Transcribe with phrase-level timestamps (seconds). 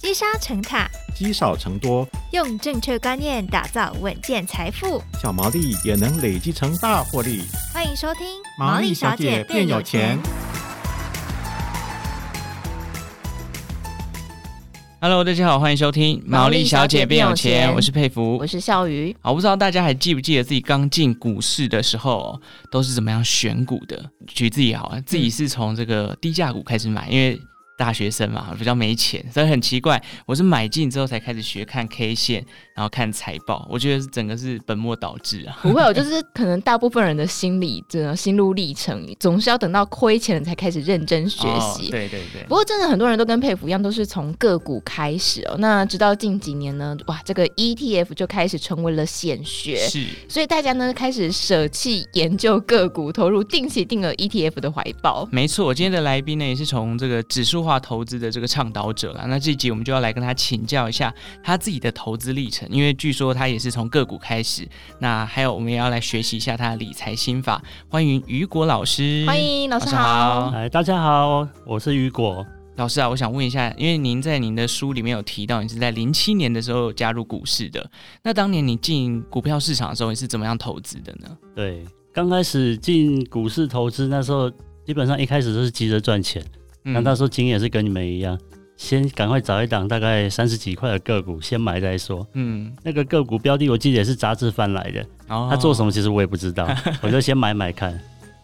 [0.00, 7.42] 积沙成塔，积少成多，用正确观念打造稳健财富，小毛利也能累积成大获利。
[7.74, 8.24] 欢迎收听
[8.56, 10.16] 《毛利小姐变有钱》。
[15.00, 19.14] Hello，大家好，欢迎收听《毛利小姐变有钱》，我是佩服，我是笑鱼。
[19.20, 22.40] 好，不知道大家还记不记得自己刚进股市的时候
[22.70, 24.08] 都是怎么样选股的？
[24.28, 27.36] 举自己好啊，自己是从这个低价股开始买，因为。
[27.78, 30.02] 大学生嘛，比较没钱，所以很奇怪。
[30.26, 32.44] 我是买进之后才开始学看 K 线，
[32.74, 33.64] 然后看财报。
[33.70, 35.56] 我觉得整个是本末倒置啊。
[35.62, 41.86] 不会有，就是可能大部分人的心理这种心路历程，总是要等到亏钱了才开始认真学习。
[41.86, 41.90] 哦。
[41.92, 42.42] 对对对。
[42.48, 45.54] 不过真的很多人都跟佩福一样，都是从个股开始哦。
[45.58, 49.76] 那直到近几年呢，哇，这个 ETF 就开始成为了显学。
[49.76, 50.04] 是。
[50.28, 55.28] 所以大家呢开始舍弃研究个股，投入定期定额 ETF 的怀抱。
[55.30, 64.66] 没错，我今天的来宾呢也是从这个指数化投资的这个倡导者了，那这一集我们就要来跟他请教一下他自己的投资历程，因为据说他也是从个股开始。
[64.98, 67.62] 那还有我们也要来学习一下他的理财心法。
[67.88, 73.08] 欢迎雨果老师，欢迎老师好，哎，大家好，我是雨果老师啊。
[73.08, 77.90] 我想问一下，因为您在您的书里面有提到，你是在零七年的时候加入股市的。
[78.22, 81.28] 那当年你进股票市场的时候，你是怎么样投资的呢？
[81.54, 84.50] 对，刚开始进股市投资，那时候
[84.86, 86.42] 基本上一开始都是急着赚钱。
[86.82, 88.38] 那到时候经验是跟你们一样，
[88.76, 92.26] 先赶快找一档大概三十几块的个股先买再说。
[92.34, 96.68] 嗯，那个个股标的我记得也是杂志翻来的，他做什么其实我也不知道，
[97.02, 97.98] 我就先买买看。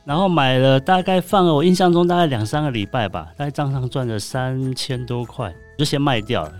[0.04, 6.52] 然后买了大概放了我印象中大概两三个礼拜吧，大概账上赚了三千多块，就先卖掉了。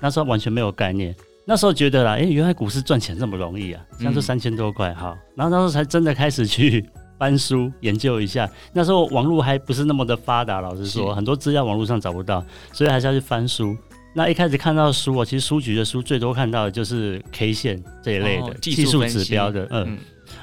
[0.00, 6.88] 那时候完全没有概念，那时候觉得啦，哎，原来股市赚钱这么容易啊，像这三千多块哈，然后那时候才真的开始去。
[7.18, 13.76] 翻书研究一下，那时候网络还不是那么的发达，老实说，很多资料网络上找不到，所以还是要去翻书。
[14.14, 19.98] 那一开始看到书，我其实书局的书最多看到的就是 K 线这一类的、哦、技术指标的，嗯，嗯，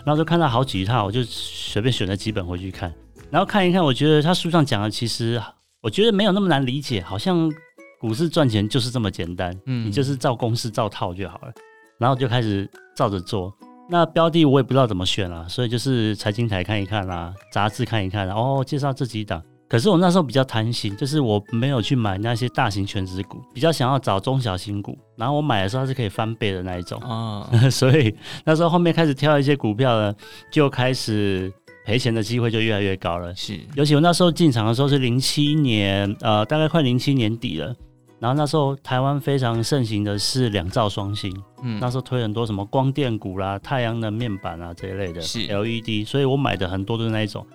[0.06, 2.94] 然后就看到好几套，我就随便选了几本回去看，
[3.32, 5.42] 然后看一看，我觉得他书上讲的其实
[5.82, 7.52] 我觉得没有那么难理解，好像
[8.00, 11.54] 股市赚钱就是这么简单，嗯，你就是照公式照套就好了，
[11.98, 13.52] 然后就开始照着做。
[13.90, 19.42] 那标的我也不知道怎么选啊，所以就是财经台看一看啦、啊，杂志看一看、啊，哦，介绍这几档。
[19.68, 24.96] 可是我那时候比较贪心，就是我没有去买那些大型全值股，比较想要找中小型股。
[25.18, 30.14] 然后我买的时候它是可以翻倍的那一种啊，哦、 所以那时候后面开始挑一些股票呢，
[30.52, 31.52] 就开始
[31.86, 33.34] 赔钱的机会就越来越高了。
[33.36, 37.76] 是，尤其我那时候进场的时候是零七年，呃，大概快零七年底了。
[38.24, 41.30] 然后那时候台湾非常盛行的是两兆双星，
[41.62, 45.46] 嗯，那时候推很多什么光电股啦、太阳能面板啊这一类的，是。
[45.48, 47.46] LED，所以我买的很多都是那一种，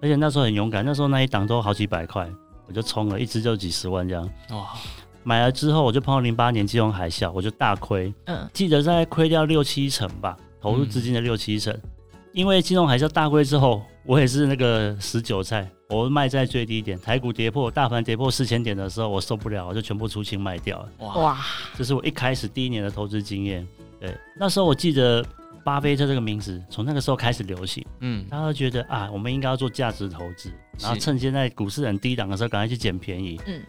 [0.00, 2.30] 而且那时候很勇敢，那时候那一档都好几百块，
[2.68, 4.68] 我就冲了，一只就几十万这样，哇！
[5.24, 11.90] 买了之后我就碰到零八年金融海啸，我就大亏，嗯，记得在亏掉六七成吧，投入资金的六七成，嗯，
[12.32, 15.68] 因为金融海啸大亏之后，我也是那个死韭菜。
[15.94, 20.88] 我卖在最低点，台股跌破，大盘跌破四千点的时候，我受不了，我就全部出清卖掉了。
[20.98, 21.38] 哇，
[21.76, 23.66] 这是我一开始第一年的投资经验。
[24.00, 25.24] 对，那时候我记得
[25.62, 27.84] 巴菲特这个名字从那个时候开始流行。
[28.00, 30.50] 嗯，大家都觉得啊，我们应该要做价值投资，
[30.80, 33.40] 然后趁现在股市很低档的时候，赶快去捡便宜。
[33.46, 33.62] 嗯，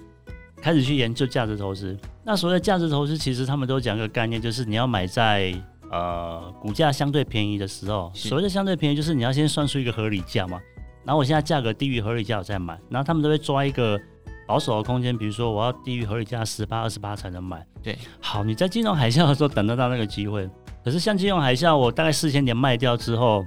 [0.62, 1.98] 开始去研究价值投资。
[2.24, 5.54] 那所谓的价值投资，其实他们都讲一个概念，就是你要买在
[5.92, 8.12] 呃股价相对便宜的时候。
[8.14, 10.60] 所谓的相对便宜，就是你要先算出一个合理价嘛。
[11.06, 12.78] 然后我现在价格低于合理价，我再买。
[12.90, 14.00] 然后他们都会抓一个
[14.48, 17.66] 保守的空间，比如说我要低于合理价十八、二十八才能买。
[17.84, 20.50] 对，好，你在金融海啸的时候等得到那个机会。
[20.84, 23.46] 可是像金融海啸，我大概四千点卖掉之后，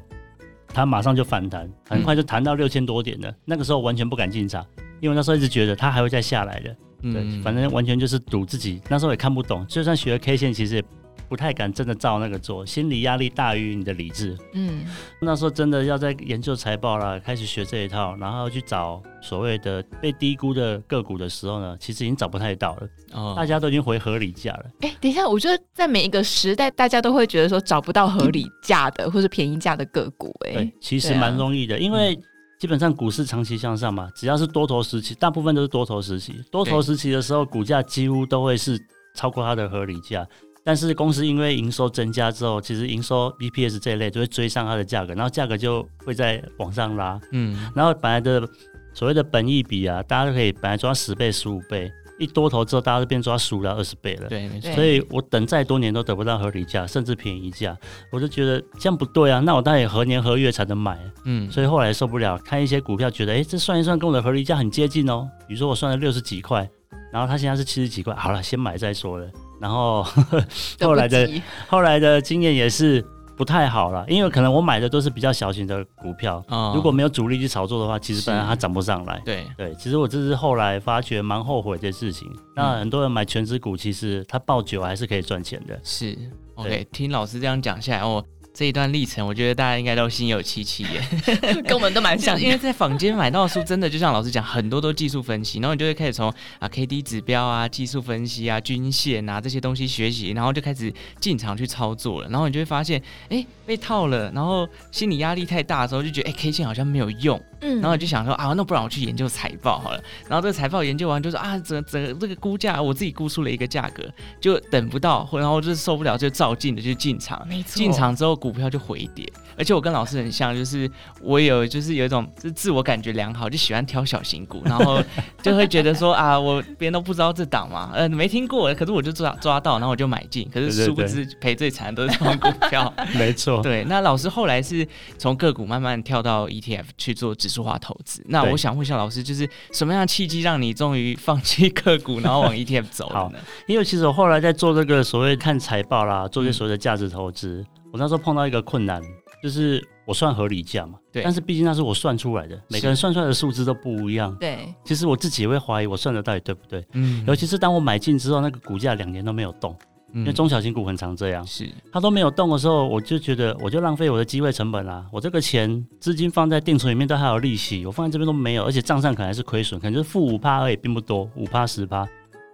[0.69, 3.29] 它马上就反弹，很快就弹到六千多点了。
[3.29, 3.35] 嗯。
[3.45, 4.65] 那个时候完全不敢进场，
[5.01, 6.77] 因为那时候一直觉得它还会再下来的。
[7.01, 8.81] 对，嗯，反正完全就是赌自己。
[8.89, 10.85] 那时候也看不懂，就算学了 K 线，其实也。
[11.29, 14.37] 不太敢真的照那个做，心理压力大于你的理智。
[14.55, 14.85] 嗯，
[15.21, 22.89] 那时候真的要在研究财报啦，开始学这一套，然后去找所谓的被低估的个股的时候呢，其实已经找不太到了。
[23.13, 24.65] 哦，大家都已经回合理价了。
[24.81, 30.35] 哎、欸，等一下，我觉得在每一个时代，大家都会觉得说找不到合理价的或是便宜价的个股。
[30.47, 32.19] 哎，对，其实蛮容易的，因为
[32.59, 36.35] 基本上股市长期向上嘛，只要是多头时期，大部分都是多头时期。
[36.51, 38.79] 多头时期的时候，股价几乎都会是
[39.15, 40.27] 超过它的合理价。
[40.69, 47.19] 但是公司因为营收增加之后，其实营收 BPS 这一类就会追上它的价格，然后价格就会再往上拉。
[47.33, 48.47] 嗯，然后本来的
[48.93, 54.29] 所谓的本益比啊，大家都可以本来抓十倍、十五倍，一多头之后，大家都变抓十五到二十倍了。
[54.29, 54.71] 对，没错。
[54.75, 57.75] 所以我等再多年都得不到合理价，甚至便宜价，
[58.13, 59.41] 我就觉得这样不对啊。
[59.41, 60.99] 那我当然也何年何月才能买？
[61.25, 65.27] 嗯，所以后来受不了，看一些股票，觉得哎，这算一算跟我的合理价很接近哦。
[65.49, 66.69] 比如说我算了六十几块。
[67.11, 69.27] 然后它现在是七十几块，好了，先买再说了。
[69.61, 70.45] 然后呵呵
[70.81, 71.31] 后来的
[71.67, 73.05] 后来的经验也是
[73.37, 79.21] 不太好了，因为可能我买的都是比较小型的股票，哦、如果没有主力去炒作的话，其实本来它涨不上来。
[79.25, 82.29] 对对，其实我这是后来发觉蛮后悔的事情。
[82.33, 85.79] 嗯、那很多人买全职股，其实它爆久还是可以赚钱的。
[85.85, 86.19] 是
[86.57, 88.25] ，OK，听老师这样讲下来哦。
[88.59, 91.01] 这一段历程，我觉得大家应该都心有戚戚耶，
[91.63, 92.37] 跟我们都蛮像。
[92.41, 96.29] 因为在坊间买到的书，真的就像老师讲，很多都技术分析，然后你就会开始从
[96.59, 102.29] 啊 K D 指标啊、技术分析啊、均线啊这些东西学习，然后就开始进场去操作了。
[102.31, 107.41] 然后你就会发现，哎，被套了，然后心理压力太大的时候，就觉得哎 K 线好像没有用。
[107.61, 110.03] 嗯，然后我就想说啊，那不然我去研究财报好了。
[110.29, 114.03] 然后这个财报研究完，就说啊，整整个这个估价，我自己估出了一个价格，
[114.41, 117.47] 就等不到，然后就是受不了，就照进的就进场。
[117.49, 117.77] 没错。
[117.77, 119.27] 进场之后，股票就回跌。
[119.57, 120.89] 而且我跟老师很像，就是
[121.21, 125.03] 我有就是有一种就是自我感觉良好，就喜欢挑小型股，然后
[125.43, 130.49] 就会觉得说啊，我别人都不知道这档嘛， 呃，没听过，可是我就抓抓到，然后我就买进。
[130.55, 132.95] 可是殊不知赔最惨的都是这种股票。
[133.19, 133.61] 没错。
[133.61, 134.87] 对，那老师后来是
[135.19, 138.23] 从个股慢慢跳到 ETF 去做指数化投资。
[138.27, 143.39] 那我想问一下老师，就是什么样的契机让你终于放弃个股，然后往 ETF 走了呢？
[143.67, 149.03] 因为其实我后来在做这个所谓看财报啦，做这所谓的价值投资，嗯、我那时候碰到一个困难，
[149.43, 150.99] 就是我算合理价嘛。
[151.11, 151.23] 对。
[151.23, 154.37] 但是毕竟那是我算出来的，每个人算出来的数字都不一样。
[154.39, 154.75] 对。
[154.85, 156.85] 其实我自己也会怀疑我算的到底对不对。
[156.93, 157.25] 嗯。
[157.27, 159.75] 尤其是当我买进之后，那个股价两年都没有动。
[160.15, 165.05] 因为中小型股很常这样，是它都没有动的时候，我就觉得我就浪费我的机会成本啦。
[165.13, 172.09] 我这个钱资金放在定存里面都还有利息，我放在这边都没有，而且账上可能还是亏损，可能就是负五趴而已，并不多，五趴十趴。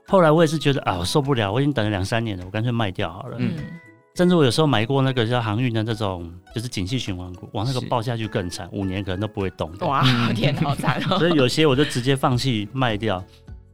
[0.08, 3.36] 后来我也是觉得啊，我受不了，我已经等了两三年了，我干脆卖掉好了。
[3.38, 3.52] 嗯，
[4.16, 9.70] 甚至我有时候买过那个叫航运的这种，就是景气循环股，往那个爆下去更惨，五年可能都不会动。
[9.80, 10.04] 哇，
[10.34, 11.18] 天，好惨哦！
[11.22, 13.24] 所以有些我就直接放弃卖掉，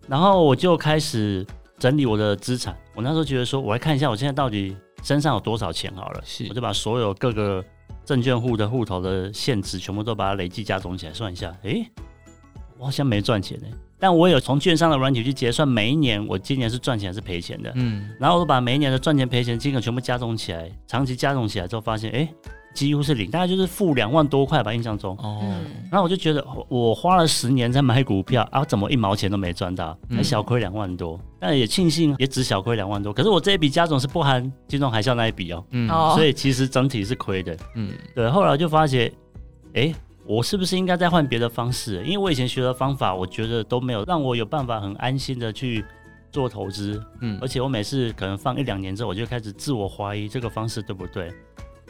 [0.07, 1.47] 然后我就开始。
[1.81, 7.65] 整理我的资产，我那时候觉得说，我来看一下我现在到底身上有多少钱好了，是，我就把所有各个
[8.05, 11.91] 证券户的户头的现值全部都把它累计加总起来算一下，诶，
[12.77, 13.67] 我好像没赚钱呢，
[13.99, 22.29] 但我有从券商的软体去结算每一年我今年是赚钱还是赔钱的，嗯，然后我把每一年的赚钱赔钱金额全部加总起来，长期加总起来之后发现，诶。
[22.73, 25.17] 几乎是零，大概就是负两万多块吧，印象中。
[25.19, 25.41] 哦。
[25.91, 31.19] 然后我就觉得，我花了十年在买股票啊，怎么一毛钱都没赚到，还小亏两万多。
[31.39, 33.13] 但也庆幸，也只小亏两万多。
[33.13, 35.65] 可是我这一笔加总是不含金融海啸那一笔哦。
[35.71, 35.89] 嗯。
[36.15, 37.57] 所以其实整体是亏的。
[37.75, 37.93] 嗯。
[38.15, 39.13] 对，后来就发觉，
[39.75, 39.93] 哎，
[40.25, 42.03] 我是不是应该再换别的方式？
[42.05, 45.85] 因为我以前学的方法，我觉得都没有让我有办法很安心的去
[46.31, 47.03] 做投资。
[47.21, 47.37] 嗯。
[47.43, 51.33] 而且我每次可能放一两年之后，我就开始自我怀疑这个方式对不对？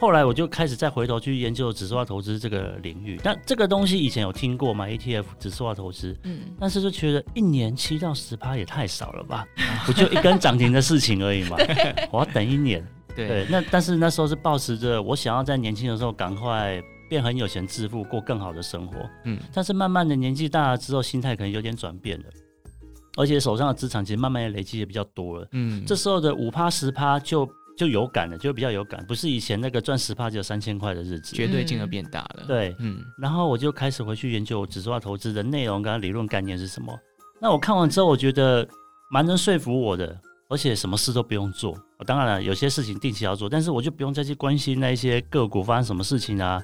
[0.01, 9.45] 后来我就开始再回头去研究指数化投资这个领域，那这个东西以前有听过吗？ETF 指数化投资，嗯，但是就觉得一年七到十趴也太少了吧？
[9.85, 11.55] 不就一根涨停的事情而已嘛，
[12.11, 12.83] 我要等一年，
[13.15, 22.25] 对，对，那但是那时候是抱持着我想要在年轻的时候赶快变很有钱致富，过更好的生活，嗯，但是慢慢的年纪大了之后，心态可能有点转变了，
[23.17, 27.47] 而且手上的资产其实慢慢的累积也比较多了，嗯，这时候的五趴十趴就。
[27.81, 32.43] 就有感了，就比较有感，不是以前那个赚十帕就有三千块的日子，绝对金额变大了。
[32.45, 36.95] 对，嗯，然后我就开始回去研究我指数化投资的内容跟理论概念是什么。
[37.41, 38.67] 那我看完之后，我觉得
[39.09, 40.15] 蛮能说服我的，
[40.47, 41.75] 而且什么事都不用做。
[42.05, 46.61] 当然了，有些事情定期要做，但是我就不用再去关心那些个股发生什么事情啊。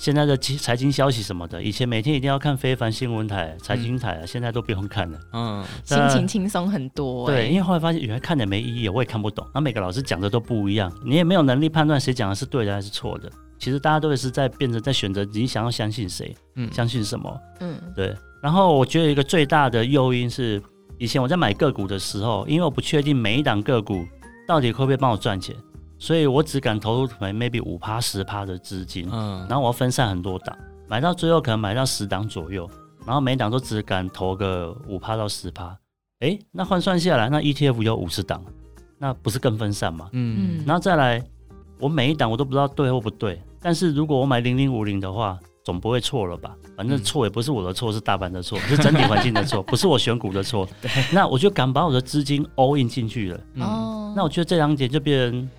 [0.00, 5.20] 现在的财经消息什么的，以前每天一定要看非凡新闻台、财经台啊，嗯、现在都不用看了。
[5.34, 7.34] 嗯，心情轻松很多、欸。
[7.34, 9.46] 对，因为后来发现原来看的没意义，我也看不懂。
[9.54, 13.30] 那每个老师讲的都不一样，你也没有能力判断谁讲的是对的还是错的。
[13.58, 18.16] 其实大家都是在变成在选择你想要相信谁，嗯，相信什么，嗯，对。
[18.42, 20.62] 然后我觉得一个最大的诱因是，
[20.96, 24.02] 以前我在买个股的时候，因为我不确定每一档个股
[24.48, 25.54] 到底会不会帮我赚钱。
[26.00, 30.56] 所以我只敢投入 maybe 五趴十趴的资金，嗯，然后我要分散很多档，
[30.88, 32.68] 买到最后可能买到十档左右，
[33.04, 35.76] 然后每档都只敢投个五趴到十趴，
[36.20, 38.42] 哎，那换算下来，那 ETF 有五十档，
[38.98, 40.08] 那不是更分散吗？
[40.12, 41.22] 嗯，然后再来，
[41.78, 46.56] 我每一档我都不知道对或不对，但是如果我买零零五零的话，总不会错了吧？
[46.74, 50.66] 反正错也不是我的错，是大盘的错，是整体环境的错， 不是我选股的错。
[51.12, 53.40] 那我就敢把我的资金 all in 进去了。
[53.58, 55.50] 哦，那我觉得这两点就变成。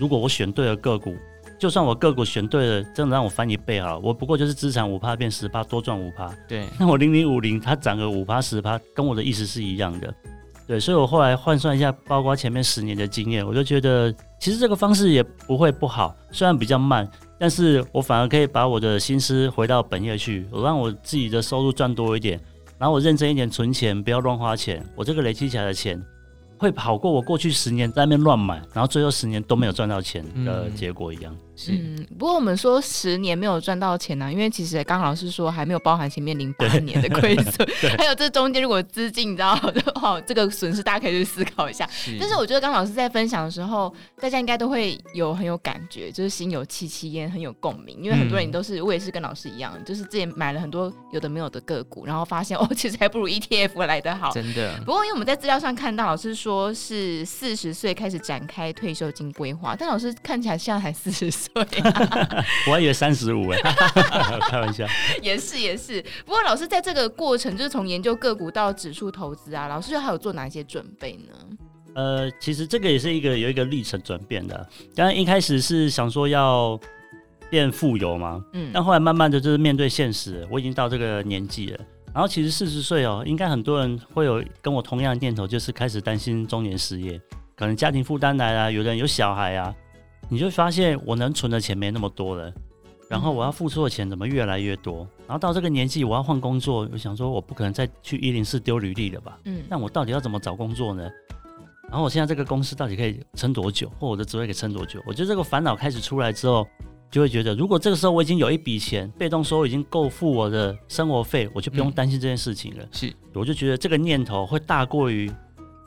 [0.00, 1.14] 如果我选对了个股，
[1.58, 3.98] 就算我个股选对了，真的让我翻一倍啊！
[3.98, 6.34] 我不过就是资产五趴变十趴，多赚五趴。
[6.48, 10.12] 对，那我零零五零它涨个五趴十趴，跟我的意思是一样的。
[10.66, 17.06] 对，所以我后来换算一下，包括前面十年的经验，我就觉得其实这个方式也不会不好，虽然比较慢，
[17.38, 22.40] 但是我反而可以把我的心思回到本业去，我让我自己的收入赚多一点。
[22.78, 26.02] 然后我认真一点存钱，不要乱花钱，我这个累积起来的钱。
[26.60, 31.34] 会跑过我过去十年在那边乱买，然后最后十年都没有赚到钱的结果一样。
[31.34, 31.38] 嗯，
[32.18, 41.88] 不过我们说十年没有赚到钱呢、啊，因为其实刚刚老师说还没有包含前面零八年的亏损， 还有这中间如果资金你知道的话，这个损失大家可以去思考一下。
[41.90, 47.96] 是，但是我觉得刚老师在分享的时候，大家应该都会有很有感觉，就是心有戚戚焉，很有共鸣。
[48.02, 54.30] 因为很多人都是，我也是跟老师一样，就是之前买了很多有的没有的个股，然后发现哦，其实还不如 ETF 来得好。
[54.32, 54.76] 真的。
[54.84, 56.50] 不过因为我们在资料上看到老师说。
[56.50, 61.49] 说是四十岁开始展开退休金规划，但老师看起来现在才四十岁，
[62.66, 63.58] 我还以为三十五哎，
[64.48, 64.86] 开玩笑，
[65.22, 66.02] 也是也是。
[66.24, 71.34] 不过老师在这个过程，就是从研究个股到指数投资啊，老师还有做哪些准备呢？
[71.94, 74.68] 呃，其实这个也是一个有一个历程转变的。
[74.94, 76.78] 当然一开始是想说要
[77.50, 81.80] 变富有嘛，嗯，但后来慢慢的就是面对现实，我已经到这个年纪了。
[82.14, 87.20] 然后其实四十岁哦，应该很多人会有跟我同样的念头，就是开始担心中年失业，
[87.56, 89.74] 可能家庭负担来了，有人有小孩啊，
[90.28, 92.52] 你就发现我能存的钱没那么多了，
[93.08, 95.06] 然后我要付出的钱怎么越来越多？
[95.26, 99.38] 然后到这个年纪我要换工作，我想说我不可能再去一零四丢履历了吧？
[99.44, 101.08] 嗯，那我到底要怎么找工作呢？
[101.88, 105.02] 然后我现在这个公司到底可以撑多久，或我的职位可以撑多久？
[105.06, 106.66] 我觉得这个烦恼开始出来之后。
[107.12, 112.84] 就会觉得，如果这个时候我已经有一笔钱，被动收入已经够付我的生活费，我就不用担心这件事情了。
[112.84, 115.28] 嗯、是，我就觉得这个念头会大过于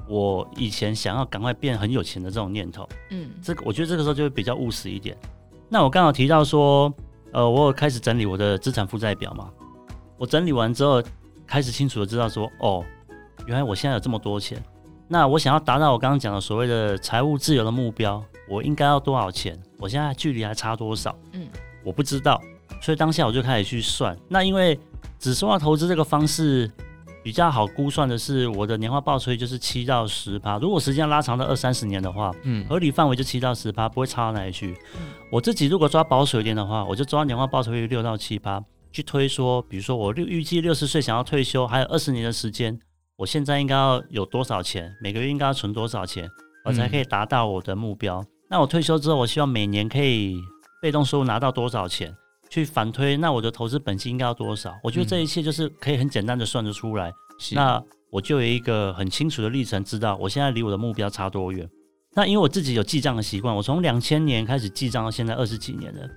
[0.08, 2.88] 我以前想要赶快变很有钱的这种念头。
[3.10, 5.18] 嗯，这个我觉得这个时候就会比较务实一点。
[5.70, 6.94] 那我刚好提到说，
[7.32, 9.50] 呃，我有开始整理我的资产负债表嘛。
[10.18, 11.02] 我整理完之后，
[11.48, 12.84] 开始清楚的知道说，哦，
[13.46, 14.62] 原来我现在有这么多钱。
[15.08, 18.24] 那我想要达到我刚刚讲的所谓的财务自由的目标。
[18.50, 19.58] 我应该要多少钱？
[19.80, 21.16] 我现在距离还差多少？
[21.32, 21.48] 嗯，
[21.82, 22.40] 我不知道，
[22.82, 24.16] 所以当下我就开始去算。
[24.28, 24.78] 那因为
[25.18, 26.70] 指数化投资这个方式
[27.24, 30.60] 比较好估算的是，我的年化报酬率就是七到十趴。
[30.60, 34.78] 如果时间拉长到二三十年的话，嗯，合理范围就七到十趴，不会差到哪里去。
[34.96, 35.02] 嗯，
[35.32, 38.62] 我自己如果抓保守一点的话，我就抓年化报酬率六到七趴
[38.92, 42.78] 去推说，比如说我六预计六十岁想要退休，还有二十年的时间，
[43.16, 44.94] 我现在应该要有多少钱？
[45.02, 46.30] 每个月应该要存多少钱，
[46.66, 48.22] 我才可以达到我的目标？
[48.22, 50.38] 嗯那我退休之后，我希望每年可以
[50.80, 52.16] 被动收入拿到多少钱？
[52.54, 54.72] 去反推，那我的投资本金应该要多少？
[54.84, 57.10] 我觉得这一切就是可以很简单的算得出来。
[57.10, 61.68] 嗯、那我就有一个很清楚的历程，知道我现在离我的目标差多远。
[62.14, 66.08] 那因为我自己有记账的习惯，我从两千年开始记账到现在二十几年了。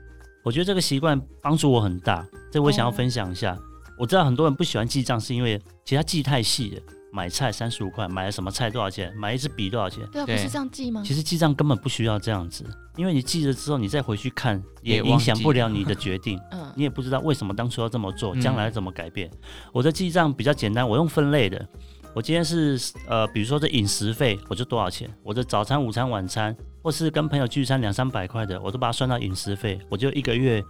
[0.45, 3.55] 我觉得这个习惯帮助我很大，这我也想要分享一下。
[3.55, 3.59] 哦、
[3.99, 6.83] 我知道很多人不喜欢记账，是因为其实他记太细了。
[7.17, 9.11] 买菜三十五块，买了什么菜多少钱？
[9.17, 10.07] 买一支笔多少钱？
[10.13, 11.03] 对啊，不是这样记吗？
[11.03, 12.63] 其实记账根本不需要这样子，
[12.95, 16.39] 因为你记了之后，你再回去看也影响不了你的决定。
[16.53, 19.31] 嗯，你也不知道为什么当初要这么做，将来怎么改变。
[19.31, 19.39] 嗯、
[19.73, 21.67] 我的记账比较简单，我用分类的。
[22.15, 25.09] 我今天是呃，比如说这饮食费，我就多少钱？
[25.23, 29.81] 我的早餐、午餐、晚餐，或是跟朋友聚餐两三百块的，我都把它算到饮食费。
[29.89, 30.63] 我就一个月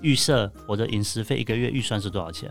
[0.00, 2.50] 预设我的饮食费一个月预算是多少钱？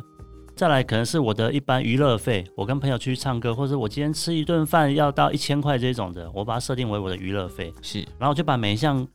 [0.60, 7.74] 再来可能是我的一般娱乐费，我跟朋友去唱歌，或者我今天吃一顿饭要到一千块这种的，我把它设定为我的娱乐费。
[7.82, 9.08] 是，然后就把每一项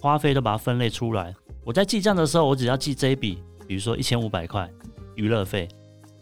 [0.00, 1.32] 花费都把它分类出来。
[1.64, 4.68] 我在记账的时候，我只要记这一笔，比如说一千五百块
[5.14, 5.68] 娱乐费，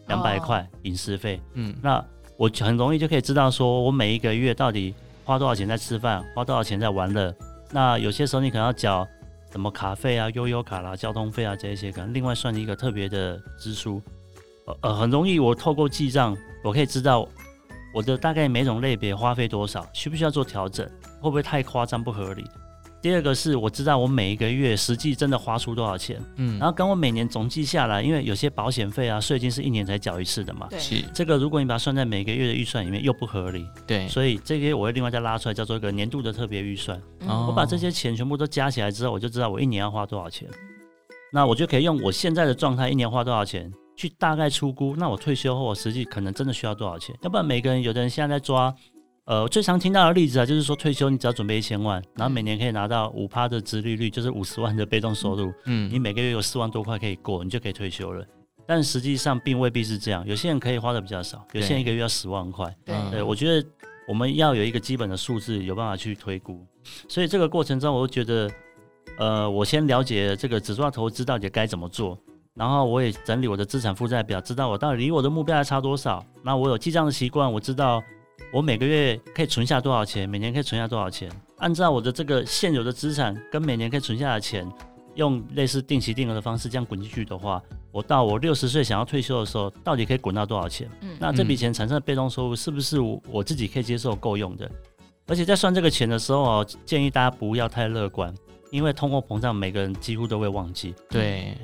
[0.09, 1.41] 两百块饮食费。
[1.55, 2.05] 嗯，那
[2.37, 4.93] 我很容易就可以知道说我每一个月到底
[5.25, 7.33] 花多少钱在吃饭，花多少钱在玩乐。
[7.71, 9.07] 那有些时候你可能要缴
[9.51, 13.99] 什么卡费啊、悠悠卡啦、交通费啊这一些，可能另外算一个特别的支出。
[14.81, 17.27] 呃，很容易，我透过记账，我可以知道
[17.93, 20.85] 我的大概每种类别花费多少，需不需要做调整，
[21.21, 22.43] 会不会太夸张不合理？
[22.99, 40.49] 第二个是我知道我每一个月实际真的花出多少钱，嗯，然后跟我每年总计下来，因为有些保险费啊、税金是一年才缴一次的嘛，对，是这个如果你把它算在每个月的预算里面又不合理，对，所以这个我会另外再拉出来，叫做一个年度的特别预算，嗯，我把这些钱全部都加起来之后，我就知道我一年要花多少钱，
[41.31, 43.71] 那我就可以用我现在的状态一年花多少钱。
[43.97, 47.13] 去大概出估，那我退休后我实际可能真的需要多少钱？
[47.23, 48.73] 要不然每个人，有的人现在在抓，
[49.25, 58.23] 呃，最常听到的例子啊，就是说退休你只要准备一千万，然后每年可以拿到五趴的殖利率，就是五十万的被动收入，嗯，你每个月有四万多块可以过，你就可以退休了。
[58.67, 62.71] 但实际上并未必是这样，有些人可以花的比较少，有些人一个月要十万块。
[62.85, 63.67] 对，对，我觉得
[64.07, 66.63] 我们要有一个基本的数字，有办法去推估。
[67.09, 68.51] 所以这个过程中，我就觉得，
[69.17, 72.15] 呃，我先了解这个指数化投资到底该怎么做。
[72.57, 76.25] 然后我也整理我的资产负债表，知道我到底离我的目标还差多少。
[76.41, 78.03] 那我有记账的习惯，我知道
[78.51, 81.31] 我每个月可以存下多少钱，每年可以存下多少钱。
[81.57, 84.67] 按照我的这个现有的资产跟每年可以存下的钱，
[85.15, 87.61] 用类似定期定额的方式这样滚进去的话，
[87.91, 90.89] 我到我六十岁想要退休的时候，到底可以滚到多少钱？
[91.01, 94.69] 嗯，那这笔钱产生的被动收入是不是我我自己可以接受够用的？
[95.27, 98.33] 而且在算这个钱的时候哦，建议大家不要太乐观，
[98.71, 100.95] 因为通货膨胀，每个人几乎都会忘记。
[101.09, 101.57] 对，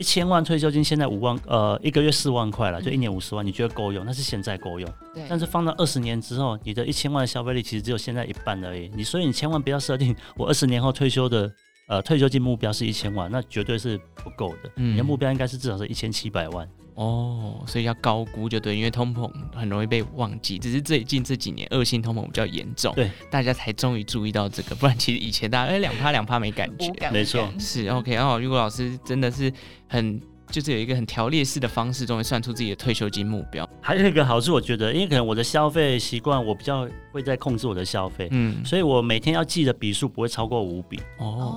[0.00, 4.04] 一千万退休金现在五万，呃，一个月四万块了，就一年五十万，你觉得够用？
[4.06, 4.90] 那是现在够用。
[5.14, 5.22] 对。
[5.28, 8.90] 但是放到二十年之后，你的一千万的消费力其实只有现在一半而已。
[8.94, 11.52] 你所以你千万不要设定我二十年后退休的。
[11.86, 14.70] 呃，退休金目标是一千万，那绝对是不够的。
[14.76, 16.64] 嗯，你的目标应该是至少是一千七百万。
[17.02, 24.74] 哦，所以要高估就对，因为通膨很容易被忘记，只是最近这几年恶性通膨比较严重，对，大家才终于注意到这个。
[24.74, 28.12] 不然其实以前大家哎两趴两趴没感觉，没错，是 OK。
[28.12, 29.50] 然后雨果老师真的是
[29.88, 30.20] 很。
[30.50, 33.64] 就是有一个很条列式的方式，终于算出自己的退休金目标。
[33.80, 40.98] 还有一个好处，我觉得，因为可能我的消费习惯，我比较会在控制我的消费，嗯，所以我每天要记的笔数不会超过五笔。
[41.18, 41.56] 哦，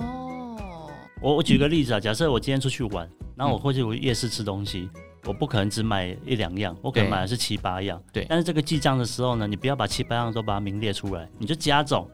[1.20, 4.88] 我我举个例子啊，假设我今天出去玩，然后我会去夜市吃东西，
[5.24, 8.00] 我不可能只买一两样，我可能买的是七八样。
[8.12, 8.26] 对。
[8.28, 12.08] 但是这个记账的时候呢，你不要把七八样都把它名列出来，你就加总。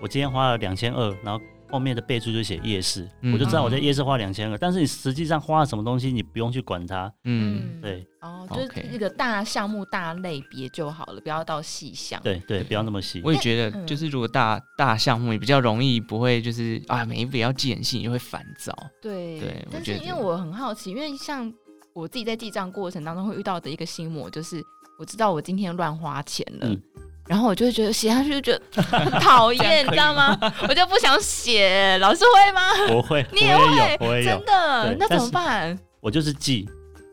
[0.00, 1.42] 我今天花了两千二，然后。
[1.68, 7.12] 后面的备注就写夜市，嗯、我就知道我在夜市花两千二，但是你实际上花了什么东西，你不用去管它。
[7.24, 8.06] 嗯，对。
[8.20, 12.20] 哦，就是那个大项目大类别就好了，不要到细项。
[12.22, 13.20] 对对，不要那么细。
[13.24, 18.72] 我也觉得，就是如果大大项目也比较容易，不会就是啊，每一笔要记很细，也会烦躁。
[19.02, 21.52] 对对，但是因为我很好奇，因为像
[21.96, 24.62] 我自己在记账过程当中会遇到的一个心魔，就是
[24.98, 26.68] 我知道我今天乱花钱了。
[26.68, 26.80] 嗯
[27.28, 30.38] 然后我就会觉得写下去就觉得 很讨厌，你知道吗？
[30.68, 31.98] 我就不想写。
[31.98, 32.94] 老师会吗？
[32.94, 34.94] 我会， 你也会，我也，真的？
[34.96, 35.76] 那怎么办？
[36.00, 36.68] 我就是记，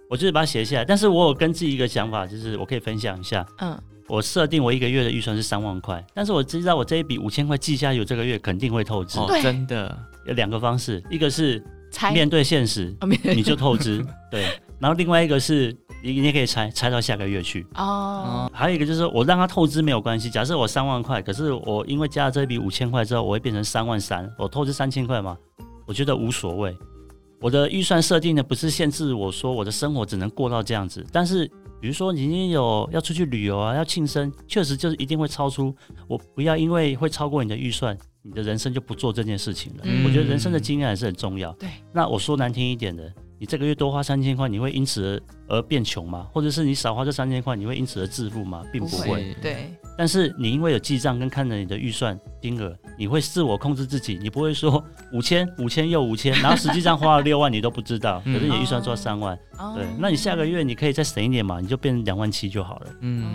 [0.07, 0.85] 我就是把它写下来。
[0.85, 3.43] 但是我有跟自己一个想法，就是我可以分享一下。
[3.57, 3.75] 嗯，
[4.07, 9.17] 我设定我一个月的预算是三万块，但是我知道我这一笔五千块记下去，我这个月肯定会透支。
[9.25, 9.97] 对，真的
[10.27, 11.59] 有两个方式，一个是
[12.13, 14.05] 面对现实，你就透支。
[14.29, 14.45] 对，
[14.83, 15.73] 然后另外一个是。
[16.05, 18.51] 你你可以猜猜到下个月去哦。
[18.53, 20.29] 还有一个就是我让他透支没有关系。
[20.29, 25.37] 假设我三万块，可是我因为加了这笔五千块之后，我会变成三万三，我透支三千块嘛？
[25.85, 26.77] 我觉得无所谓。
[27.39, 35.73] 我的预算设定呢不是限制我说我的生活只能过到这样子，但是比如说你今天有要出去旅游啊，要庆生，确实就是一定会超出。
[36.09, 39.83] 我不要因为会超过你的预算，你的人生就不做这件事情了。
[39.83, 41.53] 嗯、我觉得人生的经验还是很重要。
[41.53, 43.09] 对，那我说难听一点的。
[43.43, 46.29] 你这个月多花三千块，你会因此而而变穷吗？
[46.31, 48.63] 或者是你少花这三千块，你会因此而致富吗？
[48.71, 49.35] 并不会。
[49.41, 49.69] 对。
[49.97, 62.87] 但是你因为有记账跟看着你的预算金额，你会自我控制自己，你不会说五千、 五千又五千，然后实际上花了六万你都不知道，可是你预算做三万，嗯、对，那你下个月你可以再省一点嘛，你就变成两万七就好了。
[63.01, 63.25] 嗯，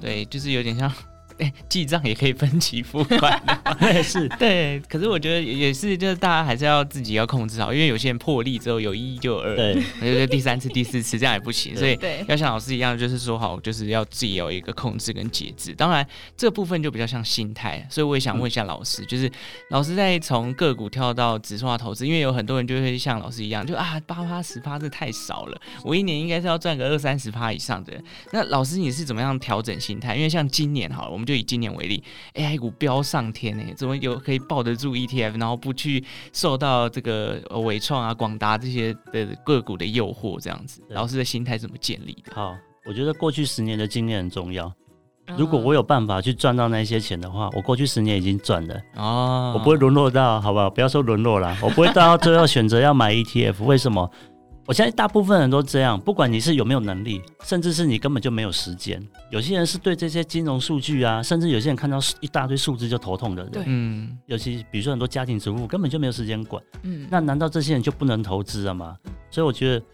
[0.00, 0.90] 对，就是有点像。
[1.38, 4.80] 哎，记账也可以分期付款的， 是，对。
[4.88, 15.74] 可是我觉得也是，就是大家还是要自己要控制好，因为有些人破例之后有一就有二，对，就第三次、第四次这样也不行，所以要像老师一样，就是说好，就是要自己有一个控制跟节制。
[15.74, 19.28] 当然，这部分就比较像心态，所以我也想问一下老师，嗯、就是
[19.70, 27.92] 老师在从个股跳到指数化投资，因为有很多人就会像老师一样，就啊八趴十趴这太少了，我一年应该是要赚个二三十趴以上的。
[28.30, 30.14] 那老师你是怎么样调整心态？
[30.14, 31.23] 因为像今年好了，我们。
[31.24, 32.02] 就以今年为例
[32.34, 40.40] ，AI 股飙上天呢，怎么有可以抱得住 ETF，然后不去受到这个伟创啊、广达这些的个股的诱惑？
[40.40, 42.34] 这样子，老师的心态怎么建立的？
[42.34, 42.56] 好，
[42.86, 44.72] 我觉得过去十年的经验很重要。
[45.38, 50.68] 如果我有办法去赚到那些钱的话，我过去十年已经赚了哦，我不会沦落到，好不好？
[50.68, 53.64] 不要说沦落了，我不会到最后选择要买 ETF。
[53.64, 54.10] 为什么？
[54.66, 59.02] 我相信大部分人都这样，不管你是有没有能力，甚至是你根本就没有时间。
[59.30, 63.52] 有些人是对这些金融数据啊，甚至有些人看到一大堆数字就头痛的人。
[63.52, 66.62] 对，嗯，尤其比如说很多家庭主妇根本就没有时间管。
[66.82, 68.96] 嗯，那难道这些人就不能投资了吗？
[69.30, 69.84] 所以我觉得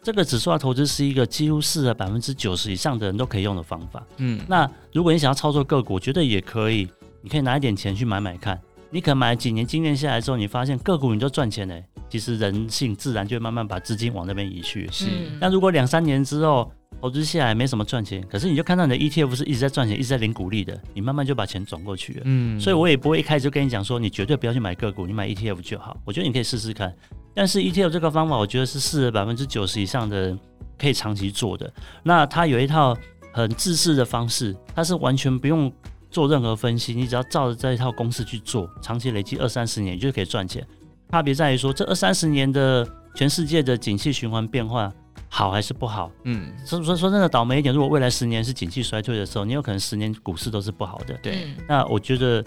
[0.00, 4.00] 这个指数化投资是一个几乎适合百分之九十以上的人都可以用的方法。
[4.18, 6.88] 嗯，那如果你想要操作个股，我觉得也可以，
[7.20, 8.60] 你可以拿一点钱去买买看。
[8.94, 11.84] 你可能买了几年经验下来之后，你发现个股你就赚钱嘞。
[12.08, 14.88] 其实人性自然就会慢慢把资金往那边移去。
[14.92, 15.06] 是，
[15.40, 22.22] 那如果两三年之后投资下来没什么赚钱，可是你就看到你的 ETF 是一直在赚钱，一直在领股利的，你慢慢就把钱转过去了。
[22.24, 25.96] 嗯，所以我也不会一开始就跟你讲说，你绝对不要去买个股，你买 ETF 就好。
[26.04, 26.94] 我觉得你可以试试看。
[27.34, 30.38] 但是 ETF 这个方法，我觉得是适合百分之九十以上的人
[30.78, 31.68] 可以长期做的。
[32.04, 32.96] 那它有一套
[33.32, 35.72] 很自适的方式，它是完全不用
[36.14, 40.64] 做任何分析，你只要照着这一套公式去做，长期累积二三十年，你就可以赚钱。
[41.10, 44.92] 差别在于说，这二三十年的全世界的景气循环变化
[45.28, 46.08] 好还是不好？
[46.22, 51.18] 嗯，所以说说真的倒霉一点，如果未来十年是景气衰退的时候，你有可能十年股市都是不好的。
[51.20, 52.44] 对，那我觉得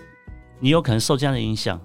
[0.62, 1.78] 你有可能受这样的影响，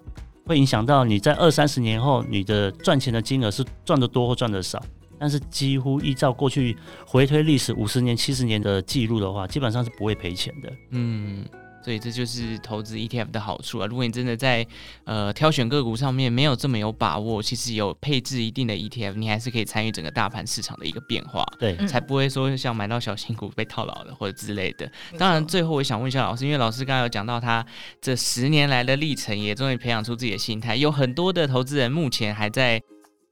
[0.46, 4.80] 会影响到你在二三十年后你的赚钱的金额是赚得多或赚得少。
[5.18, 10.72] 但是几乎依照过去回推历史五十年、七十年的记录的话，基本上是不会赔钱的。
[10.90, 11.44] 嗯。
[11.82, 13.86] 所以这就是投资 ETF 的好处啊！
[13.86, 14.66] 如果你真的在
[15.04, 24.90] 呃挑选个股上面没有这么有把握，其实有配置一定的 ETF，你还是可以参与整个大盘市场的一个变化，对，才不会说像买到小新股被套牢了或者之类的。
[25.18, 27.64] 当然，最后我想问一下老师，因为老师刚刚有讲到他
[28.00, 32.80] 这十年来的历程，也终于培养出自己的心态，有很多的投资人目前还在。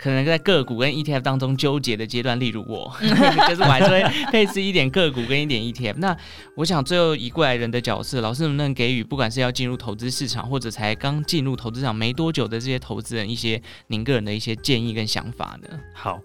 [0.00, 2.90] 可能在个股跟 ETF 当中纠结的阶段，例如我，
[3.48, 5.96] 就是我还是会配置一点个股跟一点 ETF。
[5.98, 6.16] 那
[6.56, 15.68] 我想最后以过来人的角色，老师能不能给予不管是要进入投资市场，或者才刚进入投资场没多久的这些投资人一些您个人的一些建议跟想法呢？
[15.94, 16.18] 好，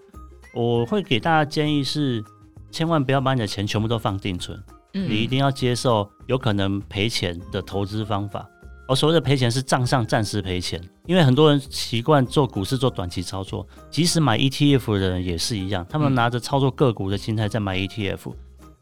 [0.53, 2.23] 我会给大家建议是，
[2.71, 4.57] 千万不要把你的钱全部都放定存，
[4.93, 8.47] 嗯，你一定要接受有可能赔钱的投资方法。
[8.87, 18.33] 我所谓的赔钱是账上暂时赔钱，因为很多人习惯做股市做短期操作，即使买 ETF 的人也是一样，他们拿着操作个股的心态在买 ETF，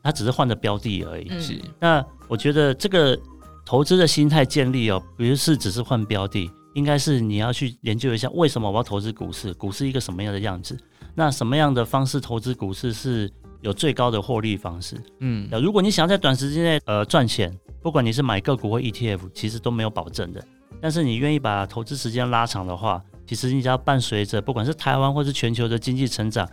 [0.02, 1.30] 他只是换的标的而已。
[1.40, 3.20] 是，那我觉得这个
[3.66, 10.78] 投资的心态建立哦，不是只是换标的，应该是你要去研究一下为什么我要投资股市，股市一个什么样的样子，
[11.16, 13.32] 那什么样的方式投资股市是
[13.62, 15.02] 有最高的获利方式。
[15.20, 17.58] 嗯，那如果你想要在短时间内呃赚钱。
[17.84, 20.42] 不管你是买个股或 ETF，其实都没有保证的。
[20.84, 26.46] 但是你愿意把投资时间拉长的话，其实你只要伴随着不管是台湾或是全球的经济成长，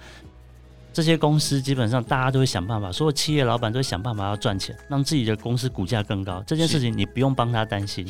[0.93, 6.41] 这些公司基本上大家都会想办法，所有企业老板都会想办法要赚钱，让自己的公司股价更高。
[6.47, 8.07] 这件事情你不用帮他担心。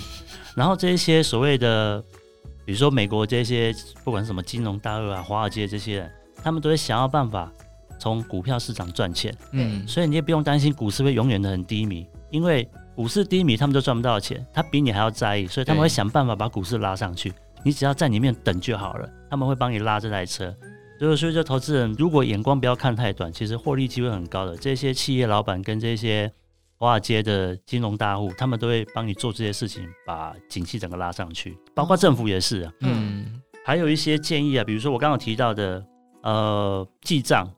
[0.54, 2.04] 然后这些所谓的，
[2.66, 6.10] 比如说美国这些不管是什么金融大鳄啊、华尔街这些人，
[6.42, 7.50] 他们都会想要办法
[7.98, 9.34] 从股票市场赚钱。
[9.52, 12.68] 嗯，所以你也不用担心股市会永远的很低迷，因为。
[13.00, 17.32] 股市低迷，他们都赚不到钱，他比你还要在意，所以他们会想办法把股市拉上去。
[17.64, 20.54] 你只要在里面等就好了，他们会帮你拉这台车。
[20.98, 24.54] 所以，所以这投资人如果眼光不要看太短，其实获利机会很高的。
[24.54, 26.30] 这些企业老板跟这些
[26.76, 31.56] 华尔街的金融大户，他们都会帮你做这些事情，把景气整个拉上去。
[31.74, 32.72] 包括政府也是啊。
[32.80, 33.40] 嗯。
[33.64, 35.82] 还有一些建议啊，比如说我刚刚提到的，
[36.22, 37.50] 呃，记账。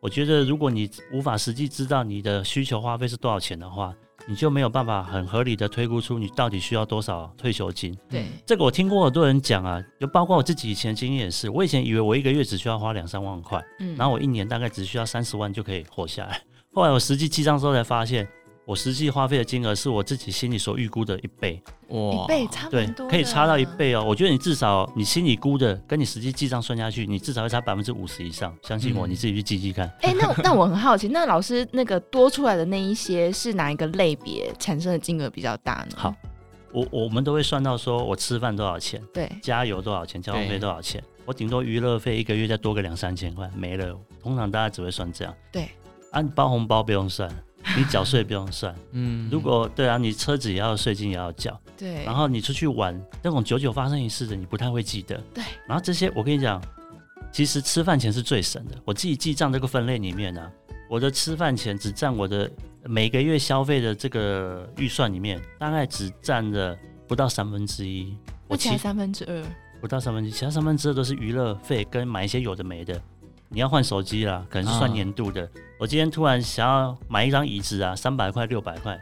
[0.00, 3.94] 我觉得如果你无法实际知道你的需求花费是多少钱的话，
[4.26, 7.96] 你就没有办法很合理的推估出你到底需要多少退休金。
[8.08, 11.50] 对，这个我听过很多人讲啊，就包括我自己以前经验也是。
[11.50, 16.40] 我以前以为我一个月只需要花两三万块，嗯，然后我一年大概只需要三十万就可以活下来。
[16.72, 18.28] 后来我实际记账之后才发现。
[18.64, 24.04] 我实际花费的金额是我自己心里所预估的一倍，哇，一倍差不多，可以差到一倍哦。
[24.06, 28.56] 我觉得你至少你心里估的，跟你实际记账算下去，你至少会差百分之五十以上。
[28.62, 29.88] 相信我，嗯、你自己去记记看。
[30.02, 35.96] 哎、欸，那 那我很好奇，那老师那个多出来的那一些是哪一个类别产生的金额比较大呢？
[35.96, 36.14] 好，
[36.72, 43.98] 我我们都会算到说我吃饭多少钱，对，加油多少钱，交通费多少钱，我顶多娱乐费一个月再多个两三千块没了。
[44.22, 45.68] 通常大家只会算这样，对，
[46.12, 47.28] 按、啊、包红包不用算。
[47.76, 56.62] 你缴税不用算，嗯，如果对啊，你车子也要税金也要缴，对，然后你出去玩那种久久发生一次的，你不太会记得，对，然后这些我跟你讲，
[57.30, 58.76] 其实吃饭钱是最省的。
[58.84, 60.50] 我自己记账这个分类里面呢、啊，
[60.90, 62.50] 我的吃饭钱只占我的
[62.84, 68.16] 每个月消费的这个预算里面，大概只占了不到三分之一，
[68.48, 69.42] 我其他三分之二，
[69.80, 73.00] 不到三分之一，其他三分之二都是娱乐费跟买一些有的没的。
[73.52, 75.42] 你要换手机啦，可能是算年度的。
[75.42, 78.98] 哦、我今天突然想要买一张椅子啊，三百块、六百块，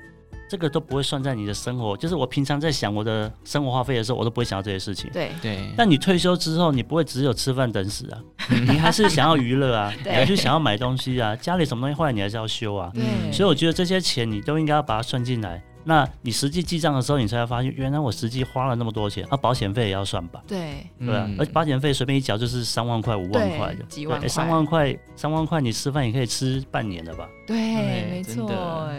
[0.48, 1.96] 这个都不会算在你的生活。
[1.96, 5.08] 就是我平常在想我的生活花费的时候，我都不会想到这些事情。
[5.12, 5.70] 对对。
[5.76, 8.18] 但你退休之后，你不会只有吃饭等死啊，
[8.68, 12.90] 你还是想要娱乐啊， 你还是想要买东西啊，家里什么东西坏了你还是要修啊。
[12.92, 13.32] 对。
[13.32, 15.62] 所以我觉得这些钱你都应该要把它算进来。
[15.84, 20.42] 那你实际记账的时候，你才会发现，原来我实际花了那么多钱，啊，保险费也要算吧？
[20.46, 27.28] 对，对啊，而且保险费随便一缴就是三万块、五万块的，几万块，三万块，三万块你吃饭也可以吃半年了吧？
[27.46, 28.48] 对，没错，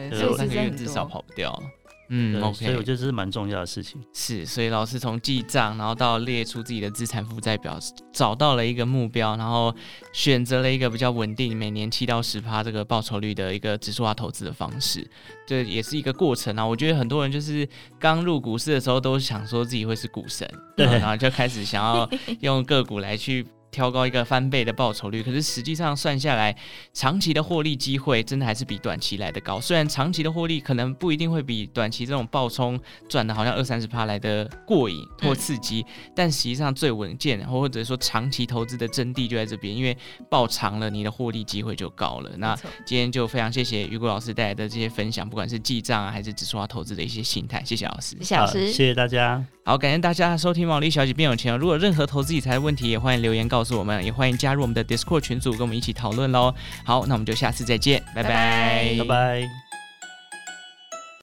[0.09, 1.57] 这三个月至少跑不掉。
[2.13, 4.01] 嗯，okay, 所以我觉得这是蛮重要的事情。
[4.13, 7.79] 是，所以老师从记账，然后到列出自己的资产负债表，
[8.11, 9.73] 找到了一个目标，然后
[10.11, 15.09] 选择了一个比较稳定，每年七到十趴这个报酬率的一个指数化投资的方式。
[15.47, 16.65] 这也是一个过程啊。
[16.65, 17.65] 我觉得很多人就是
[17.97, 20.45] 刚入股市的时候，都想说自己会是股神，
[20.75, 22.09] 对，然后就开始想要
[22.41, 23.47] 用个股来去。
[23.71, 26.55] 挑高一个翻倍的报酬率，可是实际上算下来，
[26.93, 29.59] 长期的获利机会真的还是比短期来的高。
[29.59, 39.97] 虽然长期的获利可能不一定会比短期这种暴冲赚的好像二三十趴来的过瘾或刺激，嗯、但实际上最稳健或者说长期投资的真谛就在这边，因为
[40.29, 42.29] 爆长了，你的获利机会就高了。
[42.37, 42.53] 那
[42.85, 49.41] 今天就非常谢谢雨果老师带来的这些分享，不管是记账啊，还是指数化投资的一些心态，谢谢老师，谢谢老师，谢谢大家。
[49.63, 51.53] 好，感谢大家收听《毛利小姐变有钱》。
[51.57, 53.60] 如果任何投资理财的问题，也欢迎留言告诉。
[53.61, 56.51] 告诉我们，也欢迎加入我们的 Discord 群组，跟我们一起讨论喽。
[56.83, 59.70] 好，那我们就下次再见，拜拜，拜拜。